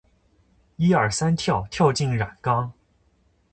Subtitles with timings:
[0.77, 1.67] 一二三跳！
[1.69, 2.73] 跳进染缸！